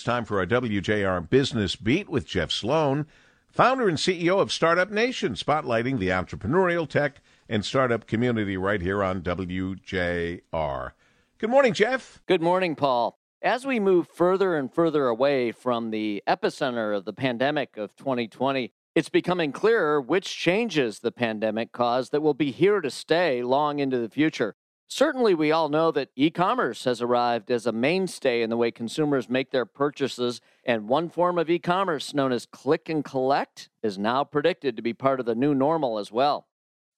[0.00, 3.04] It's time for our WJR Business Beat with Jeff Sloan,
[3.50, 9.04] founder and CEO of Startup Nation, spotlighting the entrepreneurial tech and startup community right here
[9.04, 10.92] on WJR.
[11.36, 12.22] Good morning, Jeff.
[12.26, 13.18] Good morning, Paul.
[13.42, 18.72] As we move further and further away from the epicenter of the pandemic of 2020,
[18.94, 23.80] it's becoming clearer which changes the pandemic caused that will be here to stay long
[23.80, 24.54] into the future.
[24.92, 28.72] Certainly, we all know that e commerce has arrived as a mainstay in the way
[28.72, 33.70] consumers make their purchases, and one form of e commerce, known as click and collect,
[33.84, 36.48] is now predicted to be part of the new normal as well.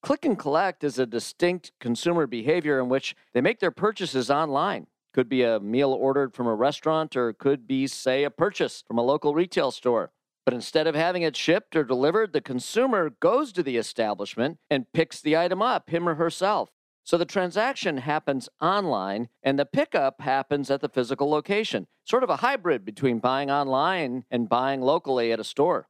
[0.02, 4.87] Click and collect is a distinct consumer behavior in which they make their purchases online.
[5.12, 8.96] Could be a meal ordered from a restaurant, or could be, say, a purchase from
[8.96, 10.12] a local retail store.
[10.46, 14.90] But instead of having it shipped or delivered, the consumer goes to the establishment and
[14.95, 16.70] picks the item up, him or herself.
[17.05, 22.30] So the transaction happens online and the pickup happens at the physical location, sort of
[22.30, 25.88] a hybrid between buying online and buying locally at a store.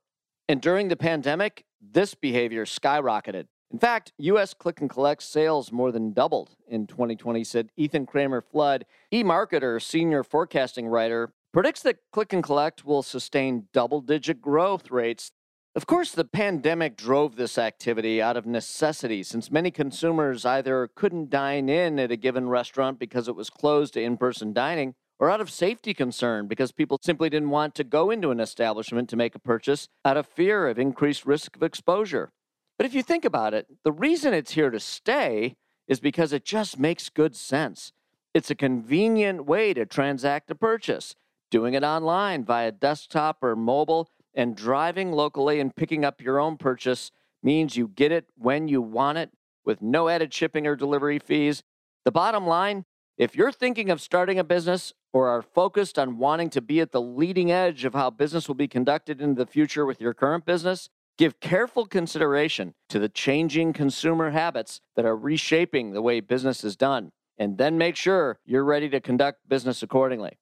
[0.49, 3.47] And during the pandemic, this behavior skyrocketed.
[3.71, 8.85] In fact, US click and collect sales more than doubled in 2020, said Ethan Cramer-Flood,
[9.13, 15.33] eMarketer senior forecasting writer, predicts that click and collect will sustain double digit growth rates
[15.75, 21.31] of course, the pandemic drove this activity out of necessity since many consumers either couldn't
[21.31, 25.31] dine in at a given restaurant because it was closed to in person dining, or
[25.31, 29.17] out of safety concern because people simply didn't want to go into an establishment to
[29.17, 32.31] make a purchase out of fear of increased risk of exposure.
[32.77, 35.55] But if you think about it, the reason it's here to stay
[35.87, 37.93] is because it just makes good sense.
[38.35, 41.15] It's a convenient way to transact a purchase.
[41.51, 46.57] Doing it online via desktop or mobile and driving locally and picking up your own
[46.57, 47.11] purchase
[47.43, 49.31] means you get it when you want it
[49.65, 51.63] with no added shipping or delivery fees.
[52.05, 52.85] The bottom line
[53.19, 56.93] if you're thinking of starting a business or are focused on wanting to be at
[56.93, 60.47] the leading edge of how business will be conducted in the future with your current
[60.47, 66.65] business, give careful consideration to the changing consumer habits that are reshaping the way business
[66.65, 70.39] is done, and then make sure you're ready to conduct business accordingly.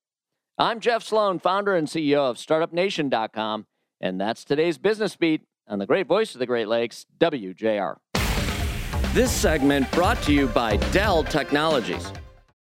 [0.57, 3.67] I'm Jeff Sloan, founder and CEO of StartupNation.com.
[4.01, 7.97] And that's today's Business Beat on the great voice of the Great Lakes, WJR.
[9.13, 12.11] This segment brought to you by Dell Technologies.